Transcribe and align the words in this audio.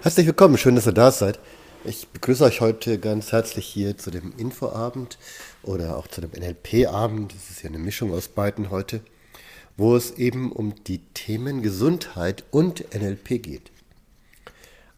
Herzlich 0.00 0.28
willkommen, 0.28 0.56
schön, 0.58 0.76
dass 0.76 0.86
ihr 0.86 0.92
da 0.92 1.10
seid. 1.10 1.40
Ich 1.84 2.06
begrüße 2.06 2.44
euch 2.44 2.60
heute 2.60 3.00
ganz 3.00 3.32
herzlich 3.32 3.66
hier 3.66 3.98
zu 3.98 4.12
dem 4.12 4.32
Infoabend 4.36 5.18
oder 5.64 5.96
auch 5.96 6.06
zu 6.06 6.20
dem 6.20 6.30
NLP-Abend. 6.30 7.34
Das 7.34 7.50
ist 7.50 7.64
ja 7.64 7.68
eine 7.68 7.80
Mischung 7.80 8.14
aus 8.14 8.28
beiden 8.28 8.70
heute, 8.70 9.00
wo 9.76 9.96
es 9.96 10.12
eben 10.12 10.52
um 10.52 10.72
die 10.84 10.98
Themen 11.14 11.62
Gesundheit 11.62 12.44
und 12.52 12.84
NLP 12.94 13.42
geht. 13.42 13.72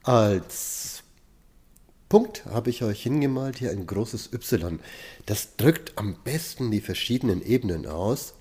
Als 0.02 1.02
Punkt 2.10 2.44
habe 2.44 2.68
ich 2.68 2.82
euch 2.82 3.02
hingemalt 3.02 3.56
hier 3.56 3.70
ein 3.70 3.86
großes 3.86 4.34
Y. 4.34 4.80
Das 5.24 5.56
drückt 5.56 5.96
am 5.96 6.16
besten 6.24 6.70
die 6.70 6.82
verschiedenen 6.82 7.40
Ebenen 7.40 7.86
aus, 7.86 8.34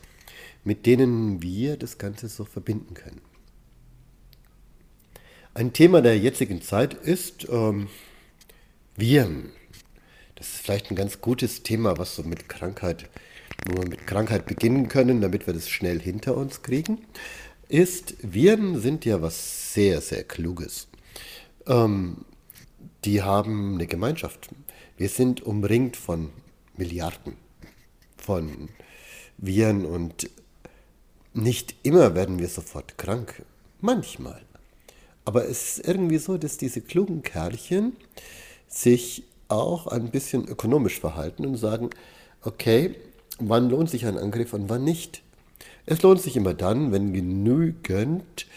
mit 0.66 0.86
denen 0.86 1.42
wir 1.42 1.78
das 1.78 1.98
Ganze 1.98 2.28
so 2.28 2.44
verbinden 2.44 2.96
können. 2.96 3.22
Ein 5.54 5.74
Thema 5.74 6.02
der 6.02 6.18
jetzigen 6.18 6.62
Zeit 6.62 6.94
ist 6.94 7.48
ähm, 7.50 7.88
Viren. 8.96 9.52
Das 10.36 10.48
ist 10.48 10.58
vielleicht 10.58 10.92
ein 10.92 10.96
ganz 10.96 11.22
gutes 11.22 11.64
Thema, 11.64 11.98
was 11.98 12.16
so 12.16 12.24
mit 12.24 12.48
Krankheit, 12.48 13.10
wo 13.68 13.82
wir 13.82 13.90
mit 13.90 14.08
Krankheit 14.08 14.46
beginnen 14.46 14.88
können, 14.88 15.22
damit 15.22 15.48
wir 15.48 15.54
das 15.54 15.70
schnell 15.70 16.00
hinter 16.00 16.38
uns 16.38 16.62
kriegen. 16.62 17.00
Ist, 17.68 18.16
Viren 18.22 18.80
sind 18.80 19.06
ja 19.06 19.22
was 19.22 19.74
sehr, 19.74 20.02
sehr 20.02 20.24
Kluges. 20.24 20.88
Ähm, 21.68 22.26
die 23.06 23.22
haben 23.22 23.76
eine 23.76 23.88
Gemeinschaft. 23.88 24.50
Wir 24.98 25.10
sind 25.10 25.42
umringt 25.42 25.98
von 25.98 26.30
Milliarden 26.78 27.34
von 28.18 28.70
Viren 29.38 29.86
und 29.86 30.30
nicht 31.34 31.76
immer 31.84 32.14
werden 32.16 32.38
wir 32.38 32.48
sofort 32.48 32.98
krank. 32.98 33.44
Manchmal. 33.82 34.42
Aber 35.30 35.48
es 35.48 35.78
ist 35.78 35.88
irgendwie 35.88 36.18
so, 36.18 36.40
dass 36.40 36.58
diese 36.58 36.82
klugen 36.82 37.22
Kerlchen 37.22 37.96
sich 38.68 39.26
auch 39.48 39.86
ein 39.86 40.10
bisschen 40.10 40.48
ökonomisch 40.48 41.00
verhalten 41.00 41.46
und 41.46 41.56
sagen, 41.56 41.92
okay, 42.42 42.96
wann 43.38 43.70
lohnt 43.70 43.92
sich 43.92 44.08
ein 44.08 44.18
Angriff 44.18 44.54
und 44.54 44.70
wann 44.70 44.84
nicht? 44.84 45.22
Es 45.86 46.02
lohnt 46.02 46.20
sich 46.20 46.36
immer 46.36 46.56
dann, 46.56 46.92
wenn 46.92 47.14
genügend 47.14 48.48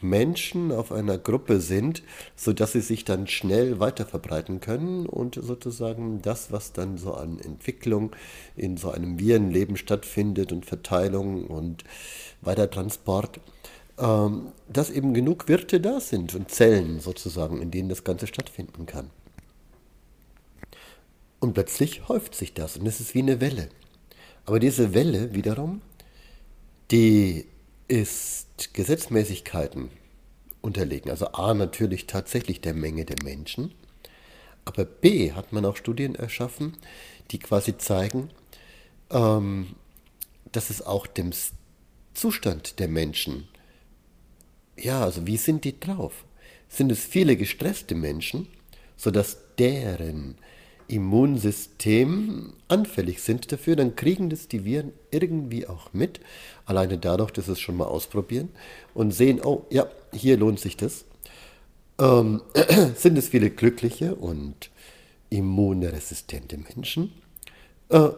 Menschen 0.00 0.72
auf 0.72 0.90
einer 0.90 1.16
Gruppe 1.16 1.60
sind, 1.60 2.02
sodass 2.34 2.72
sie 2.72 2.80
sich 2.80 3.04
dann 3.04 3.28
schnell 3.28 3.78
weiter 3.78 4.04
verbreiten 4.04 4.60
können 4.60 5.06
und 5.06 5.36
sozusagen 5.36 6.22
das, 6.22 6.50
was 6.50 6.72
dann 6.72 6.98
so 6.98 7.14
an 7.14 7.38
Entwicklung 7.38 8.16
in 8.56 8.76
so 8.76 8.90
einem 8.90 9.20
Virenleben 9.20 9.76
stattfindet 9.76 10.50
und 10.50 10.66
Verteilung 10.66 11.46
und 11.46 11.84
Weitertransport, 12.40 13.38
ähm, 13.98 14.52
dass 14.68 14.90
eben 14.90 15.14
genug 15.14 15.48
Wirte 15.48 15.80
da 15.80 16.00
sind 16.00 16.34
und 16.34 16.50
Zellen 16.50 17.00
sozusagen, 17.00 17.62
in 17.62 17.70
denen 17.70 17.88
das 17.88 18.04
Ganze 18.04 18.26
stattfinden 18.26 18.86
kann. 18.86 19.10
Und 21.40 21.54
plötzlich 21.54 22.08
häuft 22.08 22.34
sich 22.34 22.54
das 22.54 22.76
und 22.76 22.86
es 22.86 23.00
ist 23.00 23.14
wie 23.14 23.22
eine 23.22 23.40
Welle. 23.40 23.68
Aber 24.44 24.60
diese 24.60 24.94
Welle 24.94 25.34
wiederum, 25.34 25.82
die 26.90 27.46
ist 27.88 28.74
Gesetzmäßigkeiten 28.74 29.90
unterlegen. 30.60 31.10
Also 31.10 31.28
A 31.28 31.54
natürlich 31.54 32.06
tatsächlich 32.06 32.60
der 32.60 32.74
Menge 32.74 33.04
der 33.04 33.16
Menschen, 33.22 33.74
aber 34.64 34.84
B 34.84 35.32
hat 35.32 35.52
man 35.52 35.64
auch 35.64 35.76
Studien 35.76 36.14
erschaffen, 36.14 36.76
die 37.30 37.38
quasi 37.38 37.78
zeigen, 37.78 38.30
ähm, 39.10 39.76
dass 40.52 40.70
es 40.70 40.82
auch 40.82 41.06
dem 41.06 41.30
Zustand 42.14 42.78
der 42.78 42.88
Menschen 42.88 43.48
ja, 44.78 45.02
also 45.02 45.26
wie 45.26 45.36
sind 45.36 45.64
die 45.64 45.78
drauf? 45.78 46.24
Sind 46.68 46.90
es 46.92 47.04
viele 47.04 47.36
gestresste 47.36 47.94
Menschen, 47.94 48.48
sodass 48.96 49.38
deren 49.58 50.36
Immunsystem 50.88 52.52
anfällig 52.68 53.22
sind 53.22 53.50
dafür, 53.50 53.76
dann 53.76 53.96
kriegen 53.96 54.30
das 54.30 54.48
die 54.48 54.64
Viren 54.64 54.92
irgendwie 55.10 55.66
auch 55.66 55.92
mit, 55.92 56.20
alleine 56.64 56.98
dadurch, 56.98 57.32
dass 57.32 57.46
sie 57.46 57.52
es 57.52 57.60
schon 57.60 57.76
mal 57.76 57.86
ausprobieren 57.86 58.50
und 58.94 59.12
sehen, 59.12 59.40
oh 59.44 59.64
ja, 59.70 59.86
hier 60.12 60.36
lohnt 60.36 60.60
sich 60.60 60.76
das. 60.76 61.04
Ähm, 61.98 62.42
sind 62.94 63.18
es 63.18 63.28
viele 63.28 63.50
glückliche 63.50 64.14
und 64.14 64.70
immunresistente 65.30 66.58
Menschen, 66.58 67.12
äh, 67.88 68.10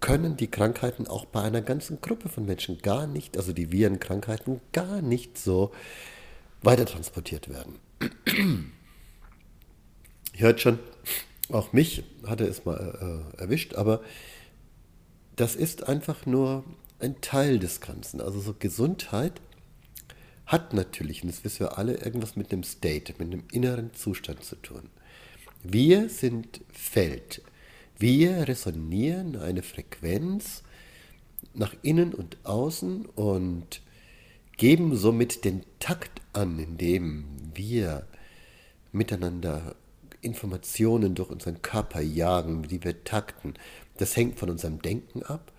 können 0.00 0.36
die 0.36 0.48
Krankheiten 0.48 1.06
auch 1.06 1.26
bei 1.26 1.42
einer 1.42 1.62
ganzen 1.62 2.00
Gruppe 2.00 2.28
von 2.28 2.46
Menschen 2.46 2.78
gar 2.78 3.06
nicht, 3.06 3.36
also 3.36 3.52
die 3.52 3.70
Virenkrankheiten, 3.70 4.60
gar 4.72 5.02
nicht 5.02 5.38
so 5.38 5.72
weitertransportiert 6.62 7.48
werden. 7.48 7.78
Ihr 10.34 10.40
hört 10.40 10.60
schon, 10.60 10.78
auch 11.50 11.72
mich 11.72 12.04
hatte 12.26 12.44
es 12.46 12.64
mal 12.64 13.26
äh, 13.36 13.40
erwischt, 13.40 13.74
aber 13.74 14.00
das 15.36 15.54
ist 15.54 15.88
einfach 15.88 16.26
nur 16.26 16.64
ein 16.98 17.20
Teil 17.20 17.58
des 17.58 17.80
Ganzen. 17.80 18.20
Also 18.20 18.40
so 18.40 18.54
Gesundheit 18.58 19.40
hat 20.46 20.74
natürlich, 20.74 21.22
und 21.22 21.28
das 21.28 21.44
wissen 21.44 21.60
wir 21.60 21.78
alle, 21.78 21.94
irgendwas 21.94 22.36
mit 22.36 22.52
einem 22.52 22.64
State, 22.64 23.14
mit 23.18 23.32
einem 23.32 23.44
inneren 23.52 23.94
Zustand 23.94 24.44
zu 24.44 24.56
tun. 24.56 24.90
Wir 25.62 26.08
sind 26.08 26.60
Feld. 26.72 27.42
Wir 28.00 28.48
resonieren 28.48 29.36
eine 29.36 29.62
Frequenz 29.62 30.62
nach 31.52 31.74
innen 31.82 32.14
und 32.14 32.38
außen 32.44 33.04
und 33.04 33.82
geben 34.56 34.96
somit 34.96 35.44
den 35.44 35.66
Takt 35.80 36.22
an, 36.32 36.58
indem 36.58 37.26
wir 37.52 38.06
miteinander 38.90 39.74
Informationen 40.22 41.14
durch 41.14 41.28
unseren 41.28 41.60
Körper 41.60 42.00
jagen, 42.00 42.62
die 42.62 42.82
wir 42.82 43.04
takten. 43.04 43.52
Das 43.98 44.16
hängt 44.16 44.38
von 44.38 44.48
unserem 44.48 44.80
Denken 44.80 45.22
ab. 45.22 45.52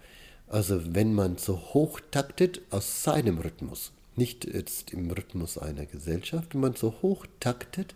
Also 0.47 0.96
wenn 0.96 1.13
man 1.13 1.38
so 1.38 1.59
hoch 1.75 2.00
taktet 2.09 2.63
aus 2.72 3.03
seinem 3.03 3.38
Rhythmus, 3.38 3.91
nicht 4.16 4.46
jetzt 4.46 4.90
im 4.94 5.12
Rhythmus 5.12 5.59
einer 5.59 5.85
Gesellschaft, 5.85 6.56
wenn 6.56 6.62
man 6.62 6.75
so 6.75 6.96
hoch 7.03 7.28
taktet, 7.40 7.94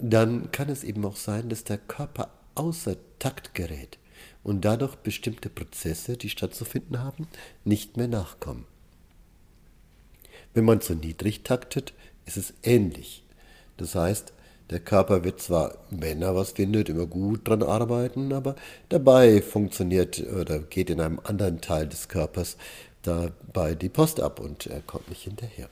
dann 0.00 0.50
kann 0.50 0.68
es 0.68 0.82
eben 0.82 1.04
auch 1.04 1.16
sein, 1.16 1.48
dass 1.48 1.62
der 1.62 1.78
Körper 1.78 2.28
außer 2.54 2.96
Takt 3.18 3.54
gerät 3.54 3.98
und 4.42 4.64
dadurch 4.64 4.96
bestimmte 4.96 5.48
Prozesse, 5.48 6.16
die 6.16 6.28
stattzufinden 6.28 7.00
haben, 7.00 7.26
nicht 7.64 7.96
mehr 7.96 8.08
nachkommen. 8.08 8.66
Wenn 10.52 10.64
man 10.64 10.80
zu 10.80 10.94
niedrig 10.94 11.42
taktet, 11.42 11.94
ist 12.26 12.36
es 12.36 12.54
ähnlich. 12.62 13.24
Das 13.76 13.94
heißt, 13.94 14.32
der 14.70 14.80
Körper 14.80 15.24
wird 15.24 15.42
zwar, 15.42 15.78
wenn 15.90 16.22
er 16.22 16.34
was 16.34 16.52
findet, 16.52 16.88
immer 16.88 17.06
gut 17.06 17.46
dran 17.46 17.62
arbeiten, 17.62 18.32
aber 18.32 18.54
dabei 18.88 19.42
funktioniert 19.42 20.20
oder 20.20 20.60
geht 20.60 20.90
in 20.90 21.00
einem 21.00 21.20
anderen 21.24 21.60
Teil 21.60 21.88
des 21.88 22.08
Körpers 22.08 22.56
dabei 23.02 23.74
die 23.74 23.90
Post 23.90 24.20
ab 24.20 24.40
und 24.40 24.66
er 24.66 24.80
kommt 24.80 25.08
nicht 25.08 25.22
hinterher. 25.22 25.68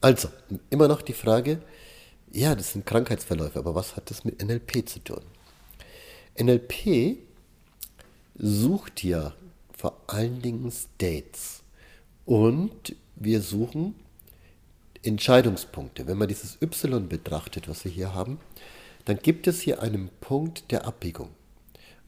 Also, 0.00 0.28
immer 0.70 0.88
noch 0.88 1.02
die 1.02 1.14
Frage, 1.14 1.60
ja, 2.32 2.54
das 2.54 2.72
sind 2.72 2.86
Krankheitsverläufe, 2.86 3.58
aber 3.58 3.74
was 3.74 3.96
hat 3.96 4.10
das 4.10 4.24
mit 4.24 4.42
NLP 4.42 4.88
zu 4.88 5.00
tun? 5.00 5.22
NLP 6.38 7.18
sucht 8.36 9.04
ja 9.04 9.34
vor 9.76 10.00
allen 10.06 10.42
Dingen 10.42 10.70
States 10.70 11.62
und 12.24 12.94
wir 13.16 13.40
suchen 13.40 13.94
Entscheidungspunkte. 15.02 16.06
Wenn 16.06 16.18
man 16.18 16.28
dieses 16.28 16.58
Y 16.60 17.08
betrachtet, 17.08 17.68
was 17.68 17.84
wir 17.84 17.92
hier 17.92 18.14
haben, 18.14 18.38
dann 19.04 19.18
gibt 19.18 19.46
es 19.46 19.60
hier 19.60 19.82
einen 19.82 20.10
Punkt 20.20 20.70
der 20.70 20.86
Abbiegung. 20.86 21.30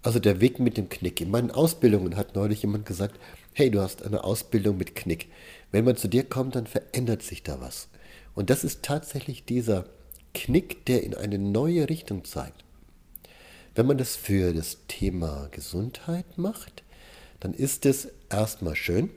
Also 0.02 0.18
der 0.18 0.40
Weg 0.40 0.58
mit 0.58 0.76
dem 0.76 0.88
Knick. 0.88 1.20
In 1.20 1.30
meinen 1.30 1.50
Ausbildungen 1.50 2.16
hat 2.16 2.34
neulich 2.34 2.62
jemand 2.62 2.86
gesagt, 2.86 3.18
hey, 3.52 3.70
du 3.70 3.80
hast 3.80 4.02
eine 4.02 4.24
Ausbildung 4.24 4.76
mit 4.76 4.94
Knick. 4.94 5.28
Wenn 5.70 5.84
man 5.84 5.96
zu 5.96 6.08
dir 6.08 6.24
kommt, 6.24 6.56
dann 6.56 6.66
verändert 6.66 7.22
sich 7.22 7.42
da 7.42 7.60
was. 7.60 7.88
Und 8.34 8.50
das 8.50 8.64
ist 8.64 8.82
tatsächlich 8.82 9.44
dieser 9.44 9.86
Knick, 10.34 10.84
der 10.86 11.04
in 11.04 11.14
eine 11.14 11.38
neue 11.38 11.88
Richtung 11.88 12.24
zeigt. 12.24 12.64
Wenn 13.74 13.86
man 13.86 13.98
das 13.98 14.16
für 14.16 14.52
das 14.52 14.78
Thema 14.88 15.48
Gesundheit 15.50 16.36
macht, 16.36 16.82
dann 17.40 17.54
ist 17.54 17.86
es 17.86 18.08
erstmal 18.28 18.76
schön, 18.76 19.10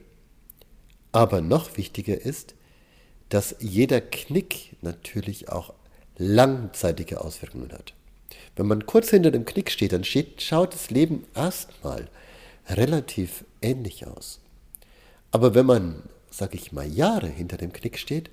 aber 1.12 1.42
noch 1.42 1.78
wichtiger 1.78 2.20
ist, 2.20 2.56
dass 3.30 3.56
jeder 3.60 4.02
Knick 4.02 4.78
natürlich 4.82 5.50
auch 5.50 5.74
langzeitige 6.18 7.22
Auswirkungen 7.22 7.72
hat. 7.72 7.94
Wenn 8.56 8.68
man 8.68 8.86
kurz 8.86 9.10
hinter 9.10 9.32
dem 9.32 9.46
Knick 9.46 9.70
steht, 9.72 9.92
dann 9.92 10.04
steht, 10.04 10.42
schaut 10.42 10.74
das 10.74 10.90
Leben 10.90 11.26
erstmal 11.36 12.08
relativ 12.70 13.44
ähnlich 13.62 14.08
aus. 14.08 14.40
Aber 15.32 15.54
wenn 15.54 15.66
man, 15.66 16.04
sag 16.32 16.56
ich 16.56 16.72
mal, 16.72 16.88
Jahre 16.88 17.28
hinter 17.28 17.58
dem 17.58 17.74
Knick 17.74 17.98
steht 17.98 18.30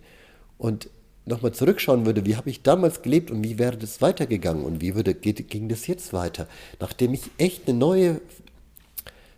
und 0.59 0.89
nochmal 1.25 1.53
zurückschauen 1.53 2.07
würde, 2.07 2.27
wie 2.27 2.37
habe 2.37 2.51
ich 2.51 2.63
damals 2.63 3.03
gelebt 3.03 3.31
und 3.31 3.45
wie 3.45 3.59
wäre 3.59 3.77
das 3.77 4.03
weitergegangen 4.03 4.65
und 4.65 4.81
wie 4.81 4.95
würde, 4.95 5.15
geht, 5.15 5.49
ging 5.49 5.69
das 5.69 5.87
jetzt 5.87 6.13
weiter, 6.13 6.49
nachdem 6.81 7.15
ich 7.15 7.31
echt 7.39 7.69
eine 7.69 7.79
neue 7.79 8.21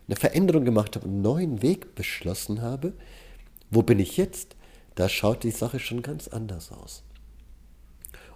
eine 0.07 0.17
Veränderung 0.17 0.65
gemacht 0.65 0.97
habe, 0.97 1.07
einen 1.07 1.23
neuen 1.23 1.63
Weg 1.63 1.95
beschlossen 1.95 2.63
habe, 2.63 2.93
wo 3.71 3.83
bin 3.83 3.99
ich 3.99 4.17
jetzt? 4.17 4.57
Da 4.95 5.09
schaut 5.09 5.43
die 5.43 5.51
Sache 5.51 5.81
schon 5.81 6.03
ganz 6.03 6.29
anders 6.29 6.71
aus. 6.71 7.03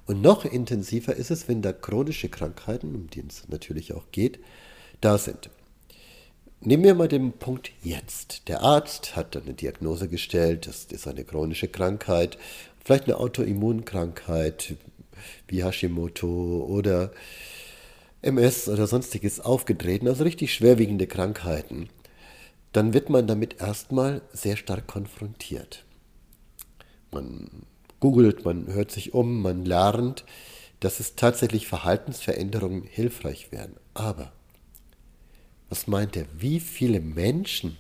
Und 0.07 0.23
noch 0.23 0.45
intensiver 0.45 1.15
ist 1.15 1.31
es, 1.31 1.49
wenn 1.49 1.61
da 1.61 1.73
chronische 1.73 2.31
Krankheiten, 2.31 2.95
um 2.95 3.11
die 3.11 3.23
es 3.29 3.47
natürlich 3.49 3.93
auch 3.93 4.07
geht, 4.11 4.39
da 5.01 5.19
sind. 5.19 5.51
Nehmen 6.61 6.83
wir 6.83 6.95
mal 6.95 7.07
den 7.07 7.33
Punkt 7.33 7.71
jetzt. 7.83 8.49
Der 8.49 8.63
Arzt 8.63 9.15
hat 9.15 9.37
eine 9.37 9.55
Diagnose 9.55 10.09
gestellt, 10.09 10.67
das 10.67 10.87
ist 10.87 11.07
eine 11.07 11.25
chronische 11.25 11.69
Krankheit, 11.69 12.39
vielleicht 12.89 13.05
eine 13.05 13.19
Autoimmunkrankheit 13.19 14.77
wie 15.47 15.63
Hashimoto 15.63 16.65
oder 16.67 17.13
MS 18.23 18.71
oder 18.71 18.87
sonstiges 18.87 19.41
aufgetreten, 19.41 20.09
also 20.09 20.25
richtig 20.25 20.55
schwerwiegende 20.55 21.07
Krankheiten. 21.07 21.91
Dann 22.73 22.95
wird 22.95 23.11
man 23.11 23.27
damit 23.27 23.61
erstmal 23.61 24.23
sehr 24.33 24.57
stark 24.57 24.87
konfrontiert. 24.87 25.85
Man 27.13 27.67
googelt, 28.01 28.47
man 28.47 28.69
hört 28.69 28.91
sich 28.91 29.13
um, 29.13 29.43
man 29.43 29.67
lernt, 29.67 30.25
dass 30.81 30.99
es 30.99 31.15
tatsächlich 31.15 31.67
Verhaltensveränderungen 31.67 32.85
hilfreich 32.85 33.53
werden. 33.53 33.77
Aber 33.93 34.33
was 35.69 35.87
meint 35.89 36.17
er? 36.17 36.25
Wie 36.39 36.59
viele 36.59 37.01
Menschen 37.01 37.77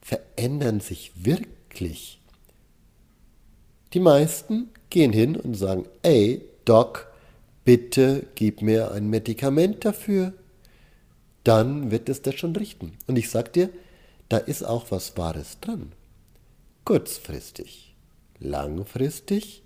verändern 0.00 0.80
sich 0.80 1.12
wirklich? 1.16 2.18
Die 3.94 4.00
meisten 4.00 4.70
gehen 4.90 5.12
hin 5.12 5.36
und 5.36 5.54
sagen, 5.54 5.86
ey, 6.02 6.42
Doc, 6.64 7.10
bitte 7.64 8.26
gib 8.34 8.62
mir 8.62 8.92
ein 8.92 9.08
Medikament 9.08 9.84
dafür. 9.84 10.32
Dann 11.44 11.90
wird 11.90 12.08
es 12.08 12.22
das 12.22 12.34
schon 12.34 12.54
richten. 12.54 12.92
Und 13.06 13.16
ich 13.16 13.30
sag 13.30 13.52
dir, 13.52 13.70
da 14.28 14.36
ist 14.36 14.62
auch 14.62 14.90
was 14.90 15.16
Wahres 15.16 15.58
dran. 15.60 15.92
Kurzfristig 16.84 17.88
Langfristig 18.40 19.62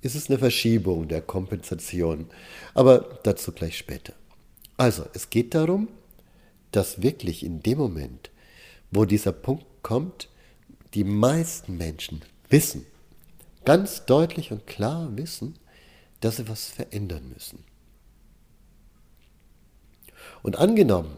ist 0.00 0.14
es 0.14 0.30
eine 0.30 0.38
Verschiebung 0.38 1.08
der 1.08 1.20
Kompensation, 1.20 2.26
aber 2.72 3.18
dazu 3.22 3.52
gleich 3.52 3.76
später. 3.76 4.14
Also, 4.76 5.04
es 5.14 5.30
geht 5.30 5.54
darum, 5.54 5.88
dass 6.72 7.02
wirklich 7.02 7.44
in 7.44 7.62
dem 7.62 7.78
Moment, 7.78 8.30
wo 8.90 9.04
dieser 9.04 9.32
Punkt 9.32 9.66
kommt, 9.82 10.28
die 10.94 11.04
meisten 11.04 11.76
Menschen 11.76 12.22
wissen, 12.48 12.86
ganz 13.64 14.04
deutlich 14.06 14.52
und 14.52 14.66
klar 14.66 15.16
wissen, 15.16 15.58
dass 16.20 16.36
sie 16.36 16.48
was 16.48 16.66
verändern 16.66 17.28
müssen. 17.32 17.64
Und 20.42 20.56
angenommen, 20.56 21.16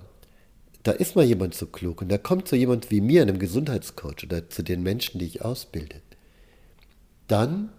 da 0.83 0.93
ist 0.93 1.17
mal 1.17 1.25
jemand 1.25 1.55
so 1.55 1.67
klug 1.67 2.01
und 2.01 2.09
da 2.09 2.19
kommt 2.19 2.47
so 2.49 2.55
jemand 2.55 2.91
wie 2.91 3.01
mir, 3.01 3.23
einem 3.23 3.39
Gesundheitscoach 3.39 4.25
oder 4.25 4.49
zu 4.49 4.63
den 4.63 4.83
Menschen, 4.83 5.19
die 5.19 5.27
ich 5.27 5.43
ausbilde, 5.43 6.01
dann 7.27 7.71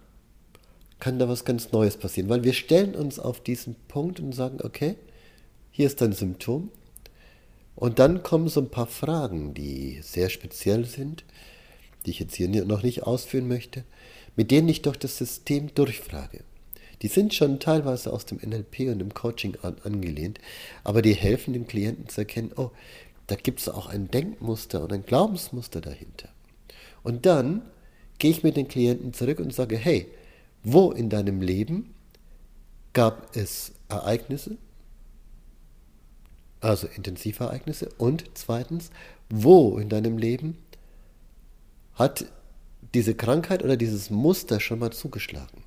kann 0.98 1.18
da 1.18 1.28
was 1.28 1.44
ganz 1.44 1.72
Neues 1.72 1.96
passieren, 1.96 2.28
weil 2.28 2.44
wir 2.44 2.52
stellen 2.52 2.94
uns 2.94 3.18
auf 3.18 3.40
diesen 3.40 3.76
Punkt 3.88 4.20
und 4.20 4.32
sagen, 4.32 4.58
okay, 4.62 4.96
hier 5.70 5.86
ist 5.86 6.02
ein 6.02 6.12
Symptom. 6.12 6.70
Und 7.76 7.98
dann 8.00 8.22
kommen 8.22 8.48
so 8.48 8.60
ein 8.60 8.70
paar 8.70 8.88
Fragen, 8.88 9.54
die 9.54 10.00
sehr 10.02 10.28
speziell 10.28 10.84
sind, 10.84 11.24
die 12.04 12.10
ich 12.10 12.18
jetzt 12.18 12.34
hier 12.34 12.48
noch 12.64 12.82
nicht 12.82 13.04
ausführen 13.04 13.46
möchte, 13.46 13.84
mit 14.36 14.50
denen 14.50 14.68
ich 14.68 14.82
doch 14.82 14.96
das 14.96 15.18
System 15.18 15.74
durchfrage. 15.74 16.44
Die 17.02 17.08
sind 17.08 17.34
schon 17.34 17.60
teilweise 17.60 18.12
aus 18.12 18.26
dem 18.26 18.38
NLP 18.38 18.80
und 18.88 18.98
dem 18.98 19.14
Coaching 19.14 19.56
an, 19.62 19.76
angelehnt, 19.84 20.40
aber 20.84 21.02
die 21.02 21.14
helfen 21.14 21.52
dem 21.52 21.66
Klienten 21.66 22.08
zu 22.08 22.22
erkennen, 22.22 22.52
oh, 22.56 22.70
da 23.28 23.36
gibt 23.36 23.60
es 23.60 23.68
auch 23.68 23.86
ein 23.86 24.10
Denkmuster 24.10 24.82
und 24.82 24.92
ein 24.92 25.04
Glaubensmuster 25.04 25.80
dahinter. 25.80 26.28
Und 27.02 27.26
dann 27.26 27.62
gehe 28.18 28.30
ich 28.30 28.42
mit 28.42 28.56
den 28.56 28.68
Klienten 28.68 29.12
zurück 29.12 29.38
und 29.38 29.54
sage, 29.54 29.76
hey, 29.76 30.08
wo 30.64 30.90
in 30.90 31.08
deinem 31.08 31.40
Leben 31.40 31.94
gab 32.92 33.36
es 33.36 33.72
Ereignisse, 33.88 34.56
also 36.60 36.88
Intensivereignisse, 36.88 37.90
und 37.98 38.24
zweitens, 38.34 38.90
wo 39.30 39.78
in 39.78 39.88
deinem 39.88 40.18
Leben 40.18 40.58
hat 41.94 42.26
diese 42.94 43.14
Krankheit 43.14 43.62
oder 43.62 43.76
dieses 43.76 44.10
Muster 44.10 44.60
schon 44.60 44.78
mal 44.78 44.92
zugeschlagen? 44.92 45.62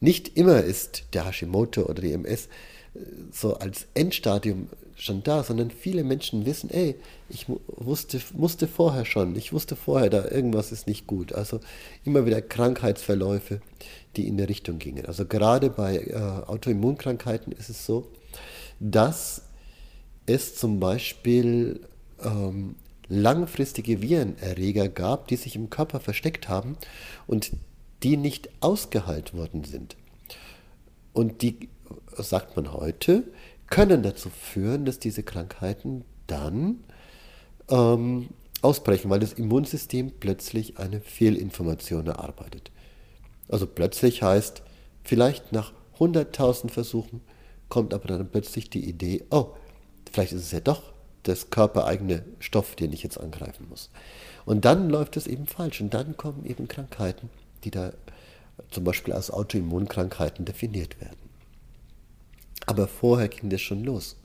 Nicht 0.00 0.36
immer 0.36 0.62
ist 0.62 1.04
der 1.12 1.26
Hashimoto 1.26 1.82
oder 1.82 2.02
die 2.02 2.12
MS 2.12 2.48
so 3.30 3.54
als 3.54 3.86
Endstadium 3.94 4.68
schon 4.96 5.22
da, 5.22 5.42
sondern 5.42 5.70
viele 5.70 6.04
Menschen 6.04 6.46
wissen, 6.46 6.70
ey, 6.70 6.94
ich 7.28 7.46
wusste, 7.48 8.20
musste 8.34 8.68
vorher 8.68 9.04
schon, 9.04 9.34
ich 9.36 9.52
wusste 9.52 9.74
vorher, 9.74 10.10
da 10.10 10.28
irgendwas 10.28 10.70
ist 10.70 10.86
nicht 10.86 11.06
gut. 11.06 11.32
Also 11.32 11.60
immer 12.04 12.26
wieder 12.26 12.40
Krankheitsverläufe, 12.42 13.60
die 14.16 14.28
in 14.28 14.36
der 14.36 14.48
Richtung 14.48 14.78
gingen. 14.78 15.06
Also 15.06 15.24
gerade 15.24 15.70
bei 15.70 15.98
äh, 15.98 16.14
Autoimmunkrankheiten 16.14 17.52
ist 17.52 17.70
es 17.70 17.86
so, 17.86 18.06
dass 18.78 19.42
es 20.26 20.56
zum 20.56 20.78
Beispiel 20.78 21.80
ähm, 22.22 22.76
langfristige 23.12 24.00
Virenerreger 24.00 24.88
gab, 24.88 25.28
die 25.28 25.36
sich 25.36 25.54
im 25.54 25.70
Körper 25.70 26.00
versteckt 26.00 26.48
haben 26.48 26.76
und 27.26 27.52
die 28.02 28.16
nicht 28.16 28.48
ausgeheilt 28.60 29.34
worden 29.34 29.64
sind. 29.64 29.96
Und 31.12 31.42
die 31.42 31.68
sagt 32.16 32.56
man 32.56 32.72
heute, 32.72 33.24
können 33.68 34.02
dazu 34.02 34.30
führen, 34.30 34.84
dass 34.84 34.98
diese 34.98 35.22
Krankheiten 35.22 36.04
dann 36.26 36.84
ähm, 37.68 38.28
ausbrechen, 38.62 39.10
weil 39.10 39.20
das 39.20 39.34
Immunsystem 39.34 40.12
plötzlich 40.18 40.78
eine 40.78 41.00
Fehlinformation 41.00 42.06
erarbeitet. 42.06 42.70
Also 43.48 43.66
plötzlich 43.66 44.22
heißt, 44.22 44.62
vielleicht 45.04 45.52
nach 45.52 45.72
100.000 45.98 46.70
Versuchen 46.70 47.20
kommt 47.68 47.92
aber 47.92 48.08
dann 48.08 48.28
plötzlich 48.30 48.70
die 48.70 48.88
Idee, 48.88 49.24
oh, 49.30 49.50
vielleicht 50.10 50.32
ist 50.32 50.42
es 50.42 50.52
ja 50.52 50.60
doch 50.60 50.91
das 51.22 51.50
körpereigene 51.50 52.24
Stoff, 52.40 52.74
den 52.74 52.92
ich 52.92 53.02
jetzt 53.02 53.18
angreifen 53.18 53.66
muss. 53.68 53.90
Und 54.44 54.64
dann 54.64 54.90
läuft 54.90 55.16
es 55.16 55.26
eben 55.26 55.46
falsch 55.46 55.80
und 55.80 55.94
dann 55.94 56.16
kommen 56.16 56.44
eben 56.44 56.68
Krankheiten, 56.68 57.30
die 57.64 57.70
da 57.70 57.92
zum 58.70 58.84
Beispiel 58.84 59.14
als 59.14 59.30
Autoimmunkrankheiten 59.30 60.44
definiert 60.44 61.00
werden. 61.00 61.16
Aber 62.66 62.88
vorher 62.88 63.28
ging 63.28 63.50
das 63.50 63.60
schon 63.60 63.84
los. 63.84 64.16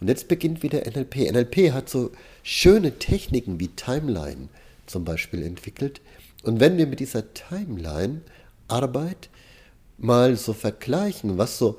Und 0.00 0.08
jetzt 0.08 0.28
beginnt 0.28 0.62
wieder 0.62 0.80
NLP. 0.86 1.30
NLP 1.32 1.72
hat 1.72 1.88
so 1.88 2.12
schöne 2.42 2.98
Techniken 2.98 3.58
wie 3.58 3.68
Timeline 3.68 4.48
zum 4.86 5.04
Beispiel 5.04 5.42
entwickelt. 5.42 6.00
Und 6.44 6.60
wenn 6.60 6.78
wir 6.78 6.86
mit 6.86 7.00
dieser 7.00 7.34
Timeline-Arbeit 7.34 9.28
mal 9.98 10.36
so 10.36 10.52
vergleichen, 10.52 11.36
was 11.38 11.58
so 11.58 11.78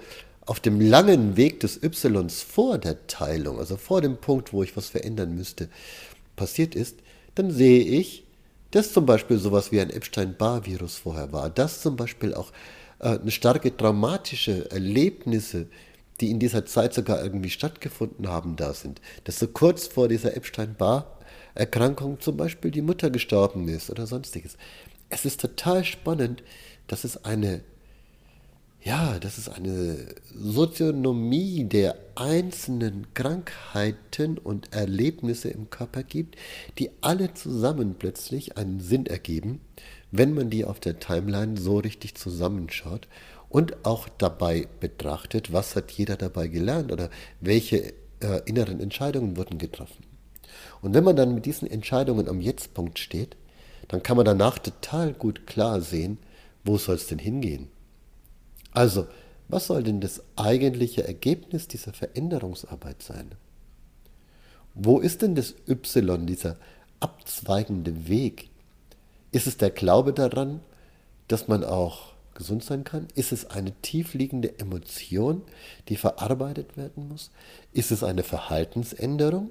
auf 0.49 0.59
dem 0.59 0.81
langen 0.81 1.37
Weg 1.37 1.59
des 1.59 1.79
Ys 1.83 2.41
vor 2.41 2.79
der 2.79 3.05
Teilung, 3.05 3.59
also 3.59 3.77
vor 3.77 4.01
dem 4.01 4.17
Punkt, 4.17 4.51
wo 4.51 4.63
ich 4.63 4.75
was 4.75 4.89
verändern 4.89 5.35
müsste, 5.35 5.69
passiert 6.35 6.73
ist, 6.73 6.97
dann 7.35 7.51
sehe 7.51 7.83
ich, 7.83 8.25
dass 8.71 8.91
zum 8.91 9.05
Beispiel 9.05 9.37
sowas 9.37 9.71
wie 9.71 9.79
ein 9.79 9.91
Epstein-Barr-Virus 9.91 10.97
vorher 10.97 11.31
war, 11.31 11.51
dass 11.51 11.81
zum 11.81 11.95
Beispiel 11.95 12.33
auch 12.33 12.51
äh, 12.97 13.19
eine 13.19 13.29
starke 13.29 13.77
traumatische 13.77 14.69
Erlebnisse 14.71 15.67
die 16.19 16.31
in 16.31 16.39
dieser 16.39 16.65
Zeit 16.65 16.93
sogar 16.93 17.23
irgendwie 17.23 17.49
stattgefunden 17.49 18.27
haben, 18.27 18.55
da 18.55 18.73
sind. 18.73 18.99
Dass 19.23 19.39
so 19.39 19.47
kurz 19.47 19.87
vor 19.87 20.09
dieser 20.09 20.35
Epstein-Barr-Erkrankung 20.35 22.19
zum 22.19 22.35
Beispiel 22.35 22.71
die 22.71 22.81
Mutter 22.81 23.09
gestorben 23.09 23.69
ist 23.69 23.89
oder 23.89 24.05
sonstiges. 24.05 24.57
Es 25.09 25.23
ist 25.23 25.39
total 25.39 25.85
spannend, 25.85 26.43
dass 26.87 27.03
es 27.03 27.23
eine, 27.23 27.61
ja, 28.81 29.19
dass 29.19 29.37
es 29.37 29.49
eine 29.49 29.97
Sozionomie 30.33 31.65
der 31.65 31.95
einzelnen 32.15 33.13
Krankheiten 33.13 34.37
und 34.37 34.73
Erlebnisse 34.73 35.49
im 35.49 35.69
Körper 35.69 36.03
gibt, 36.03 36.37
die 36.77 36.91
alle 37.01 37.33
zusammen 37.33 37.95
plötzlich 37.99 38.57
einen 38.57 38.79
Sinn 38.79 39.05
ergeben, 39.05 39.59
wenn 40.11 40.33
man 40.33 40.49
die 40.49 40.63
auf 40.63 40.79
der 40.79 40.99
Timeline 40.99 41.57
so 41.57 41.79
richtig 41.79 42.15
zusammenschaut 42.15 43.07
und 43.49 43.85
auch 43.85 44.07
dabei 44.17 44.67
betrachtet, 44.79 45.51
was 45.51 45.75
hat 45.75 45.91
jeder 45.91 46.15
dabei 46.15 46.47
gelernt 46.47 46.91
oder 46.91 47.09
welche 47.41 47.93
äh, 48.21 48.41
inneren 48.45 48.79
Entscheidungen 48.79 49.35
wurden 49.35 49.57
getroffen. 49.57 50.05
Und 50.81 50.93
wenn 50.93 51.03
man 51.03 51.15
dann 51.15 51.35
mit 51.35 51.45
diesen 51.45 51.69
Entscheidungen 51.69 52.29
am 52.29 52.39
Jetztpunkt 52.39 52.97
steht, 52.97 53.35
dann 53.89 54.03
kann 54.03 54.17
man 54.17 54.25
danach 54.25 54.57
total 54.59 55.13
gut 55.13 55.47
klar 55.47 55.81
sehen, 55.81 56.17
wo 56.63 56.77
soll 56.77 56.95
es 56.95 57.07
denn 57.07 57.19
hingehen. 57.19 57.69
Also, 58.71 59.07
was 59.47 59.67
soll 59.67 59.83
denn 59.83 59.99
das 59.99 60.21
eigentliche 60.35 61.07
Ergebnis 61.07 61.67
dieser 61.67 61.93
Veränderungsarbeit 61.93 63.01
sein? 63.01 63.31
Wo 64.75 64.99
ist 64.99 65.21
denn 65.21 65.35
das 65.35 65.55
Y, 65.67 66.25
dieser 66.27 66.57
abzweigende 66.99 68.07
Weg? 68.07 68.49
Ist 69.31 69.47
es 69.47 69.57
der 69.57 69.71
Glaube 69.71 70.13
daran, 70.13 70.61
dass 71.27 71.47
man 71.47 71.63
auch 71.63 72.13
gesund 72.35 72.63
sein 72.63 72.83
kann? 72.83 73.07
Ist 73.15 73.31
es 73.31 73.49
eine 73.49 73.73
tiefliegende 73.81 74.57
Emotion, 74.59 75.41
die 75.89 75.97
verarbeitet 75.97 76.77
werden 76.77 77.09
muss? 77.09 77.31
Ist 77.73 77.91
es 77.91 78.03
eine 78.03 78.23
Verhaltensänderung? 78.23 79.49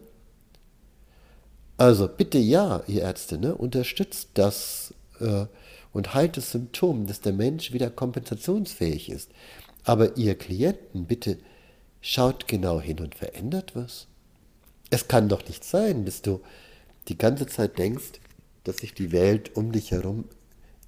Also 1.76 2.08
bitte 2.08 2.38
ja, 2.38 2.82
ihr 2.88 3.02
Ärzte, 3.02 3.38
ne, 3.38 3.54
unterstützt 3.54 4.30
das 4.34 4.94
äh, 5.20 5.46
und 5.92 6.14
heilt 6.14 6.37
das 6.37 6.52
Symptom, 6.52 7.07
dass 7.07 7.21
der 7.21 7.33
Mensch 7.33 7.73
wieder 7.73 7.90
kompensationsfähig 7.90 9.11
ist. 9.11 9.30
Aber 9.85 10.16
ihr 10.16 10.35
Klienten, 10.37 11.07
bitte 11.07 11.38
schaut 12.00 12.49
genau 12.49 12.80
hin 12.80 13.00
und 13.00 13.14
verändert 13.14 13.75
was. 13.75 14.07
Es 14.90 15.09
kann 15.09 15.28
doch 15.28 15.47
nicht 15.47 15.64
sein, 15.64 16.04
dass 16.04 16.23
du 16.23 16.40
die 17.09 17.18
ganze 17.18 17.47
Zeit 17.47 17.78
denkst, 17.78 18.21
dass 18.64 18.78
sich 18.78 18.95
die 18.95 19.12
Welt 19.12 19.57
um 19.57 19.73
dich 19.73 19.90
herum 19.90 20.25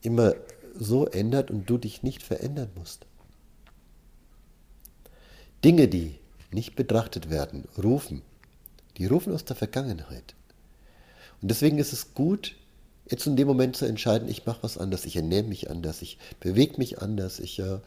immer 0.03 0.35
so 0.75 1.07
ändert 1.07 1.51
und 1.51 1.69
du 1.69 1.79
dich 1.79 2.03
nicht 2.03 2.23
verändern 2.23 2.71
musst. 2.75 3.07
Dinge, 5.65 5.89
die 5.89 6.19
nicht 6.51 6.77
betrachtet 6.77 7.31
werden, 7.31 7.69
rufen. 7.83 8.23
Die 8.97 9.07
rufen 9.07 9.33
aus 9.33 9.45
der 9.45 9.57
Vergangenheit. 9.57 10.35
Und 11.43 11.51
deswegen 11.51 11.79
ist 11.79 11.93
es 11.93 12.15
gut, 12.15 12.57
jetzt 13.11 13.27
in 13.27 13.37
dem 13.37 13.49
Moment 13.49 13.77
zu 13.77 13.87
entscheiden, 13.87 14.29
ich 14.29 14.47
mache 14.47 14.63
was 14.63 14.79
anders, 14.79 15.05
ich 15.05 15.17
ernähre 15.17 15.43
mich 15.43 15.71
anders, 15.71 16.01
ich 16.03 16.19
bewege 16.39 16.79
mich 16.79 17.01
anders, 17.01 17.41
ich 17.41 17.59
äh, 17.59 17.79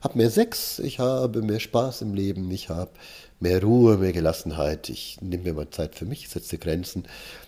habe 0.00 0.18
mehr 0.18 0.30
Sex, 0.30 0.78
ich 0.78 0.98
habe 0.98 1.42
mehr 1.42 1.60
Spaß 1.60 2.02
im 2.02 2.14
Leben, 2.14 2.50
ich 2.50 2.68
habe 2.68 2.92
mehr 3.40 3.62
Ruhe, 3.62 3.98
mehr 3.98 4.12
Gelassenheit, 4.12 4.88
ich 4.88 5.18
nehme 5.20 5.44
mir 5.44 5.54
mal 5.54 5.70
Zeit 5.70 5.94
für 5.94 6.04
mich, 6.04 6.28
setze 6.28 6.58
Grenzen, 6.58 7.04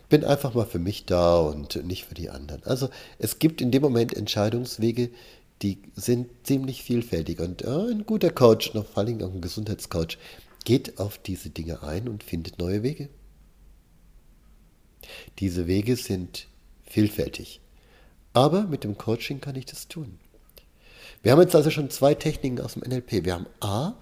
bin 0.08 0.24
einfach 0.24 0.54
mal 0.54 0.66
für 0.66 0.78
mich 0.78 1.06
da 1.06 1.38
und 1.38 1.84
nicht 1.86 2.04
für 2.04 2.14
die 2.14 2.30
anderen. 2.30 2.62
Also 2.64 2.90
es 3.18 3.38
gibt 3.38 3.60
in 3.60 3.70
dem 3.70 3.82
Moment 3.82 4.14
Entscheidungswege, 4.14 5.10
die 5.62 5.78
sind 5.94 6.28
ziemlich 6.42 6.82
vielfältig 6.82 7.40
und 7.40 7.62
äh, 7.62 7.68
ein 7.68 8.04
guter 8.04 8.30
Coach, 8.30 8.74
noch 8.74 8.86
vor 8.86 9.04
allem 9.04 9.22
auch 9.22 9.32
ein 9.32 9.40
Gesundheitscoach, 9.40 10.18
geht 10.64 10.98
auf 10.98 11.18
diese 11.18 11.50
Dinge 11.50 11.82
ein 11.82 12.08
und 12.08 12.24
findet 12.24 12.58
neue 12.58 12.82
Wege. 12.82 13.08
Diese 15.38 15.66
Wege 15.66 15.96
sind 15.96 16.48
vielfältig. 16.92 17.60
Aber 18.34 18.64
mit 18.64 18.84
dem 18.84 18.98
Coaching 18.98 19.40
kann 19.40 19.56
ich 19.56 19.66
das 19.66 19.88
tun. 19.88 20.18
Wir 21.22 21.32
haben 21.32 21.40
jetzt 21.40 21.54
also 21.54 21.70
schon 21.70 21.90
zwei 21.90 22.14
Techniken 22.14 22.60
aus 22.60 22.74
dem 22.74 22.82
NLP. 22.82 23.24
Wir 23.24 23.34
haben 23.34 23.46
A, 23.60 23.94